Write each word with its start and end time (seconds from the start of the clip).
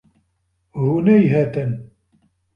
هُنَيْهةٌ. 0.75 1.75